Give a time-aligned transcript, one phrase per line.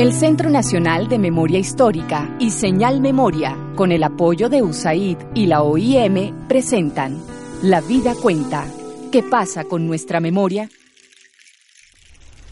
[0.00, 5.44] El Centro Nacional de Memoria Histórica y Señal Memoria, con el apoyo de USAID y
[5.44, 7.18] la OIM, presentan
[7.62, 8.64] La vida cuenta.
[9.12, 10.70] ¿Qué pasa con nuestra memoria?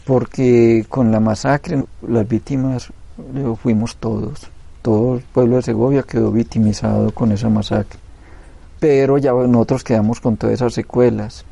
[0.05, 2.93] Porque con la masacre las víctimas
[3.63, 4.47] fuimos todos.
[4.83, 7.99] Todo el pueblo de Segovia quedó victimizado con esa masacre.
[8.79, 11.45] Pero ya nosotros quedamos con todas esas secuelas.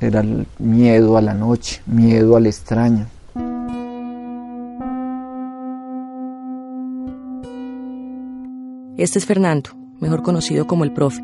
[0.00, 3.08] Era el miedo a la noche, miedo al extraño
[8.96, 11.20] Este es Fernando, mejor conocido como el profe.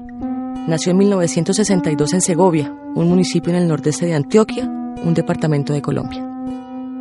[0.66, 5.80] Nació en 1962 en Segovia, un municipio en el nordeste de Antioquia, un departamento de
[5.80, 6.26] Colombia.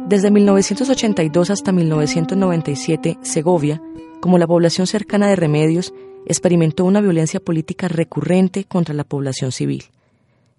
[0.08, 3.82] Desde 1982 hasta 1997, Segovia,
[4.20, 5.92] como la población cercana de Remedios,
[6.28, 9.86] experimentó una violencia política recurrente contra la población civil.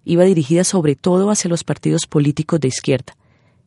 [0.03, 3.15] Iba dirigida sobre todo hacia los partidos políticos de izquierda,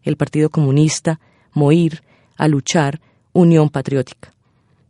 [0.02, 1.20] el Partido Comunista,
[1.54, 2.02] MOIR,
[2.36, 3.00] A Luchar,
[3.32, 4.33] Unión Patriótica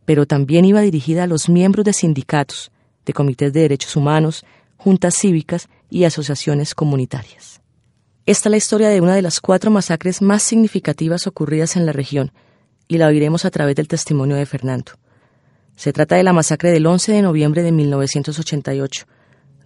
[0.04, 2.70] pero también iba dirigida a los miembros de sindicatos,
[3.04, 4.44] de comités de derechos humanos,
[4.76, 7.60] juntas cívicas y asociaciones comunitarias.
[8.26, 11.92] Esta es la historia de una de las cuatro masacres más significativas ocurridas en la
[11.92, 12.32] región,
[12.88, 14.92] y la oiremos a través del testimonio de Fernando.
[15.76, 19.06] Se trata de la masacre del 11 de noviembre de 1988,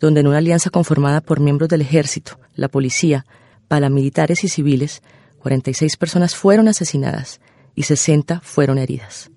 [0.00, 3.26] donde en una alianza conformada por miembros del ejército, la policía,
[3.68, 5.02] paramilitares y civiles,
[5.41, 7.41] 46 personas fueron asesinadas
[7.74, 9.30] y 60 fueron heridas.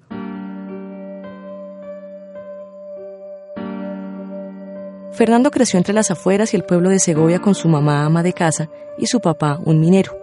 [5.13, 8.31] Fernando creció entre las afueras y el pueblo de Segovia con su mamá ama de
[8.31, 10.17] casa y su papá un minero.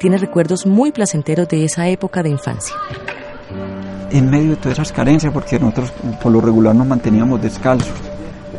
[0.00, 2.74] Tiene recuerdos muy placenteros de esa época de infancia.
[4.10, 7.94] En medio de todas esas carencias, porque nosotros por lo regular nos manteníamos descalzos,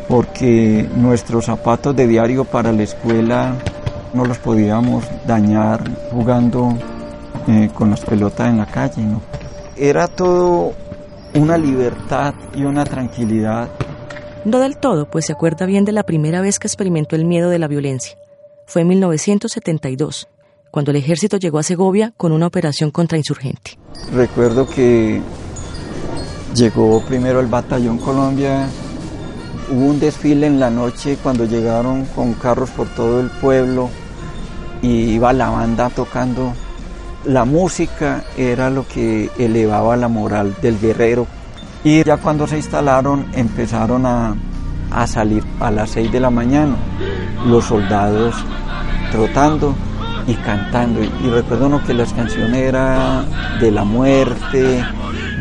[0.08, 3.54] porque nuestros zapatos de diario para la escuela
[4.14, 6.76] no los podíamos dañar jugando
[7.46, 9.02] eh, con las pelotas en la calle.
[9.02, 9.20] ¿no?
[9.76, 10.72] Era todo
[11.34, 13.68] una libertad y una tranquilidad
[14.44, 17.50] no del todo, pues se acuerda bien de la primera vez que experimentó el miedo
[17.50, 18.16] de la violencia.
[18.66, 20.28] Fue en 1972,
[20.70, 23.78] cuando el ejército llegó a Segovia con una operación contra insurgente.
[24.12, 25.20] Recuerdo que
[26.54, 28.68] llegó primero el batallón Colombia,
[29.70, 33.90] hubo un desfile en la noche cuando llegaron con carros por todo el pueblo
[34.82, 36.52] y iba la banda tocando.
[37.24, 41.26] La música era lo que elevaba la moral del guerrero
[41.84, 44.34] y ya cuando se instalaron empezaron a,
[45.06, 46.76] salir a las 6 de la mañana
[47.46, 48.34] los soldados
[49.12, 49.74] trotando
[50.26, 51.02] y cantando.
[51.02, 53.26] Y, recuerdo que las canciones eran
[53.60, 54.82] de la muerte,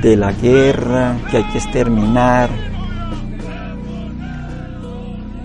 [0.01, 2.49] de la guerra, que hay que exterminar.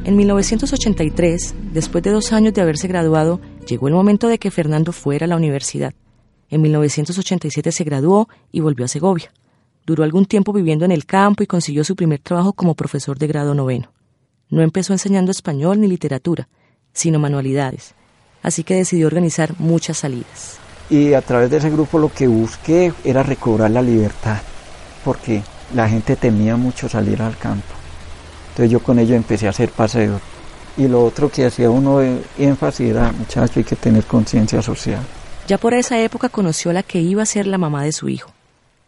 [0.04, 4.92] En 1983, después de dos años de haberse graduado, llegó el momento de que Fernando
[4.92, 5.92] fuera a la universidad.
[6.50, 9.30] En 1987 se graduó y volvió a Segovia.
[9.88, 13.26] Duró algún tiempo viviendo en el campo y consiguió su primer trabajo como profesor de
[13.26, 13.91] grado noveno.
[14.50, 16.47] No empezó enseñando español ni literatura,
[16.93, 17.94] sino manualidades,
[18.43, 20.59] así que decidió organizar muchas salidas.
[20.91, 24.43] Y a través de ese grupo lo que busqué era recobrar la libertad,
[25.06, 25.43] porque
[25.75, 27.72] la gente temía mucho salir al campo.
[28.50, 30.21] Entonces yo con ello empecé a hacer paseos.
[30.77, 35.00] Y lo otro que hacía uno de énfasis era, muchacho, hay que tener conciencia social.
[35.47, 38.10] Ya por esa época conoció a la que iba a ser la mamá de su
[38.10, 38.31] hijo.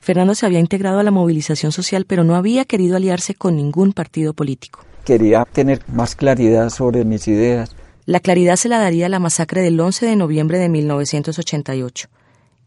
[0.00, 3.92] Fernando se había integrado a la movilización social, pero no había querido aliarse con ningún
[3.92, 4.80] partido político.
[5.04, 7.76] Quería tener más claridad sobre mis ideas.
[8.06, 12.08] La claridad se la daría la masacre del 11 de noviembre de 1988.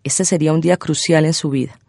[0.03, 1.79] Este sería un día crucial en su vida.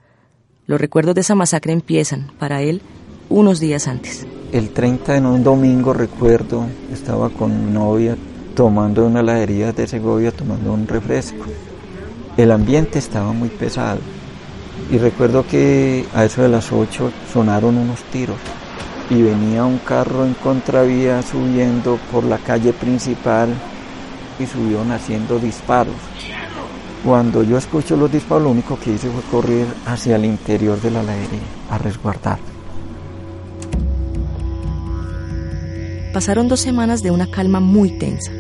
[0.67, 2.81] Los recuerdos de esa masacre empiezan, para él,
[3.29, 4.27] unos días antes.
[4.51, 8.17] El 30 en un domingo recuerdo, estaba con mi novia
[8.55, 11.45] tomando una heladería de Segovia, tomando un refresco.
[12.39, 14.01] El ambiente estaba muy pesado
[14.91, 18.37] y recuerdo que a eso de las 8 sonaron unos tiros
[19.11, 23.49] y venía un carro en contravía subiendo por la calle principal
[24.39, 25.95] y subieron haciendo disparos.
[27.05, 30.91] Cuando yo escucho los disparos, lo único que hice fue correr hacia el interior de
[30.91, 32.39] la heladería a resguardar.
[36.15, 38.33] Pasaron dos semanas de una calma muy tensa.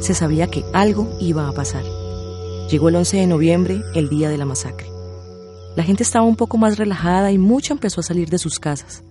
[0.00, 1.84] Se sabía que algo iba a pasar.
[2.70, 4.97] Llegó el 11 de noviembre, el día de la masacre.
[5.78, 9.04] La gente estaba un poco más relajada y mucho empezó a salir de sus casas.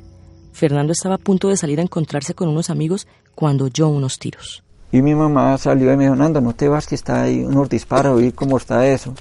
[0.51, 4.65] Fernando estaba a punto de salir a encontrarse con unos amigos cuando oyó unos tiros.
[4.91, 8.21] Y mi mamá salió y me dijo, no te vas que está ahí unos disparos,
[8.21, 9.13] y cómo está eso.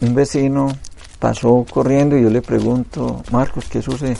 [0.00, 0.68] Un vecino
[1.18, 4.16] pasó corriendo y yo le pregunto, Marcos, ¿qué sucede?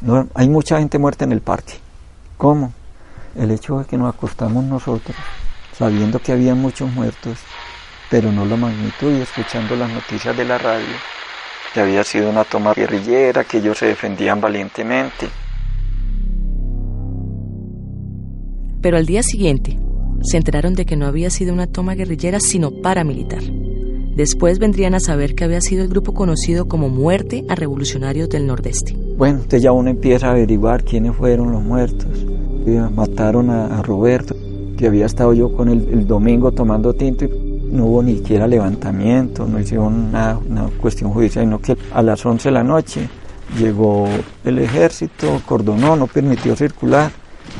[0.00, 1.74] No, hay mucha gente muerta en el parque.
[2.38, 2.72] ¿Cómo?
[3.34, 5.14] El hecho de que nos acostamos nosotros,
[5.76, 7.36] sabiendo que había muchos muertos,
[8.08, 10.96] pero no la magnitud y escuchando las noticias de la radio,
[11.76, 15.28] que había sido una toma guerrillera, que ellos se defendían valientemente.
[18.80, 19.78] Pero al día siguiente
[20.22, 23.42] se enteraron de que no había sido una toma guerrillera, sino paramilitar.
[24.16, 28.46] Después vendrían a saber que había sido el grupo conocido como Muerte a Revolucionarios del
[28.46, 28.96] Nordeste.
[29.18, 32.08] Bueno, entonces ya uno empieza a averiguar quiénes fueron los muertos.
[32.94, 34.34] Mataron a, Roberto,
[34.78, 38.46] que había estado yo con él el domingo tomando tinto y no hubo ni siquiera
[38.46, 43.08] levantamiento, no hicieron nada, una cuestión judicial, sino que a las 11 de la noche
[43.58, 44.08] llegó
[44.44, 47.10] el ejército, cordonó, no permitió circular,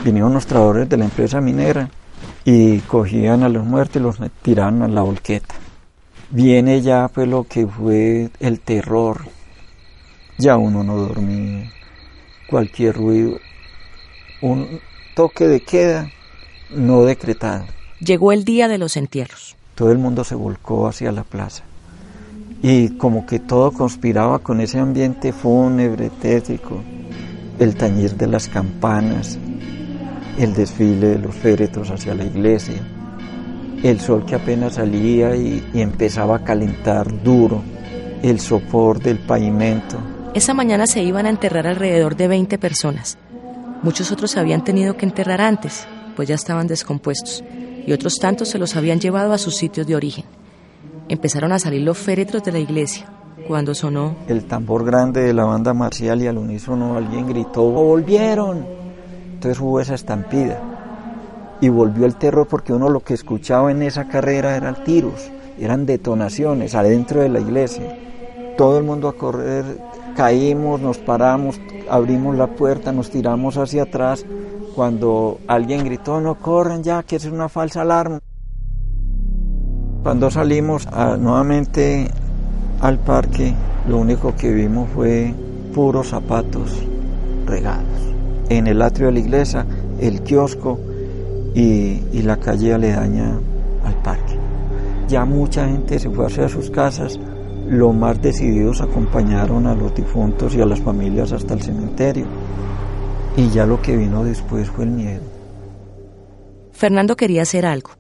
[0.04, 1.88] vinieron los trabajadores de la empresa minera
[2.44, 5.54] y cogían a los muertos y los tiraron a la volqueta
[6.30, 9.26] viene ya pues lo que fue el terror.
[10.38, 11.72] Ya uno no dormía,
[12.48, 13.38] cualquier ruido,
[14.42, 14.80] un
[15.14, 16.10] toque de queda
[16.70, 17.64] no decretado.
[18.00, 19.55] Llegó el día de los entierros.
[19.76, 21.62] Todo el mundo se volcó hacia la plaza
[22.62, 26.80] y como que todo conspiraba con ese ambiente fúnebre, tétrico,
[27.60, 29.38] el tañir de las campanas,
[30.36, 32.82] el desfile de los féretros hacia la iglesia
[33.82, 37.62] el sol que apenas salía y, empezaba a calentar duro
[38.22, 39.98] el sopor del pavimento.
[40.34, 43.18] Esa mañana se iban a enterrar alrededor de 20 personas.
[43.82, 47.44] Muchos otros habían tenido que enterrar antes, pues ya estaban descompuestos,
[47.86, 50.24] y otros tantos se los habían llevado a sus sitios de origen.
[51.08, 53.06] Empezaron a salir los féretros de la iglesia,
[53.46, 58.66] cuando sonó el tambor grande de la banda marcial y al unísono alguien gritó, ¡volvieron!
[59.34, 60.60] Entonces hubo esa estampida
[61.60, 65.86] y volvió el terror porque uno lo que escuchaba en esa carrera eran tiros, eran
[65.86, 67.96] detonaciones adentro de la iglesia.
[68.56, 69.64] Todo el mundo a correr,
[70.16, 74.24] caímos, nos paramos, abrimos la puerta, nos tiramos hacia atrás
[74.76, 78.20] cuando alguien gritó, no corren ya, que es una falsa alarma.
[80.02, 80.86] Cuando salimos
[81.18, 82.10] nuevamente
[82.82, 83.54] al parque,
[83.88, 85.34] lo único que vimos fue
[85.74, 86.78] puros zapatos
[87.46, 87.86] regados.
[88.50, 89.66] En el atrio de la iglesia,
[89.98, 90.78] el kiosco,
[91.54, 93.38] y, la calle aledaña
[93.82, 94.34] al parque.
[95.08, 97.18] Ya mucha gente se fue hacia sus casas,
[97.66, 102.26] los más decididos acompañaron a los difuntos y a las familias hasta el cementerio.
[103.36, 105.22] Y ya lo que vino después fue el miedo.
[106.72, 107.90] Fernando quería hacer algo.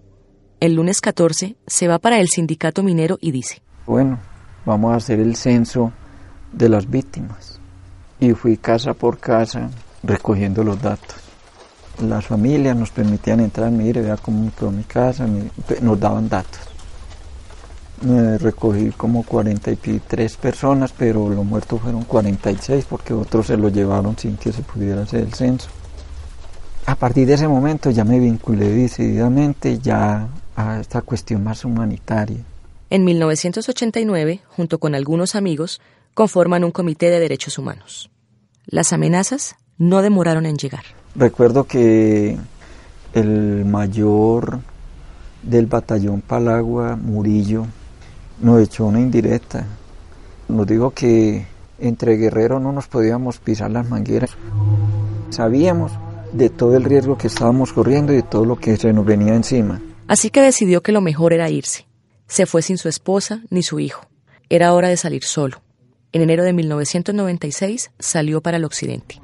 [0.60, 4.18] El lunes 14 se va para el sindicato minero y dice, bueno,
[4.64, 5.92] vamos a hacer el censo
[6.52, 7.60] de las víctimas.
[8.18, 9.70] Y fui casa por casa
[10.02, 11.26] recogiendo los datos
[12.02, 15.26] las familias nos permitían entrar, mire, vea cómo quedó mi casa,
[15.80, 16.60] nos daban datos.
[18.38, 24.36] Recogí como 43 personas, pero los muertos fueron 46 porque otros se los llevaron sin
[24.36, 25.68] que se pudiera hacer el censo.
[26.86, 32.38] A partir de ese momento ya me vinculé decididamente ya a esta cuestión más humanitaria.
[32.90, 35.80] En 1989, junto con algunos amigos,
[36.14, 38.10] conforman un comité de derechos humanos.
[38.66, 40.84] Las amenazas no demoraron en llegar.
[41.16, 42.38] Recuerdo que
[43.14, 44.60] el mayor
[45.42, 47.66] del batallón Palagua, Murillo,
[48.40, 49.66] nos echó una indirecta.
[50.48, 51.46] Nos dijo que
[51.78, 54.30] entre guerreros no nos podíamos pisar las mangueras.
[55.30, 55.92] Sabíamos
[56.32, 59.34] de todo el riesgo que estábamos corriendo y de todo lo que se nos venía
[59.34, 59.80] encima.
[60.08, 61.86] Así que decidió que lo mejor era irse.
[62.28, 64.06] Se fue sin su esposa ni su hijo.
[64.48, 65.62] Era hora de salir solo.
[66.12, 69.20] En enero de 1996 salió para el occidente.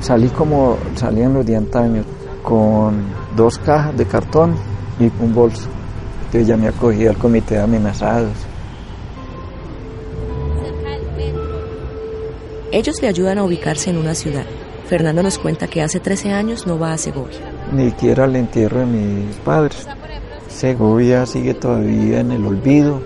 [0.00, 2.04] Salí como salían los de antaño,
[2.42, 3.02] con
[3.34, 4.54] dos cajas de cartón
[5.00, 5.68] y un bolso.
[6.26, 8.32] Entonces ya me acogí al comité de amenazados.
[12.72, 14.44] Ellos le ayudan a ubicarse en una ciudad.
[14.88, 17.38] Fernando nos cuenta que hace 13 años no va a Segovia.
[17.72, 19.86] Ni siquiera al entierro de mis padres.
[20.48, 23.00] Segovia sigue todavía en el olvido.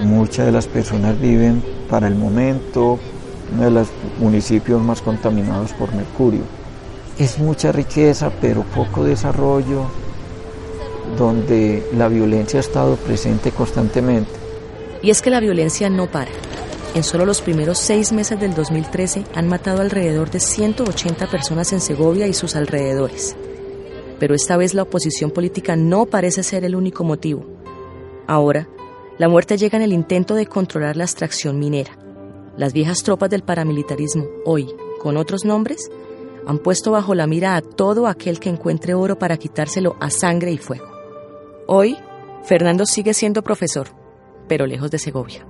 [0.00, 2.98] Muchas de las personas viven para el momento,
[3.52, 3.88] uno de los
[4.20, 6.42] municipios más contaminados por mercurio.
[7.18, 9.86] Es mucha riqueza, pero poco desarrollo,
[11.16, 14.30] donde la violencia ha estado presente constantemente.
[15.02, 16.30] Y es que la violencia no para.
[16.94, 21.80] En solo los primeros seis meses del 2013 han matado alrededor de 180 personas en
[21.80, 23.36] Segovia y sus alrededores.
[24.18, 27.44] Pero esta vez la oposición política no parece ser el único motivo.
[28.26, 28.66] Ahora,
[29.18, 31.98] la muerte llega en el intento de controlar la extracción minera.
[32.56, 35.90] Las viejas tropas del paramilitarismo, hoy, con otros nombres,
[36.46, 40.52] han puesto bajo la mira a todo aquel que encuentre oro para quitárselo a sangre
[40.52, 40.95] y fuego.
[41.68, 41.96] Hoy,
[42.44, 43.88] Fernando sigue siendo profesor,
[44.46, 45.44] pero lejos de Segovia.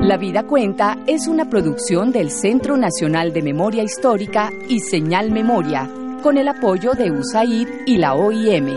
[0.00, 5.90] La Vida Cuenta es una producción del Centro Nacional de Memoria Histórica y Señal Memoria,
[6.22, 8.70] con el apoyo de USAID y la OIM.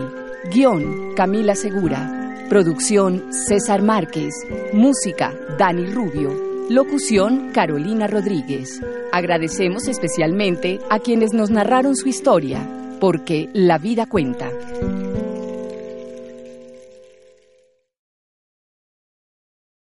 [0.54, 2.46] Guión, Camila Segura.
[2.50, 4.34] Producción César Márquez.
[4.74, 6.32] Música Dani Rubio.
[6.70, 8.82] Locución Carolina Rodríguez.
[9.14, 12.68] Agradecemos especialmente a quienes nos narraron su historia,
[13.00, 14.52] porque la vida cuenta.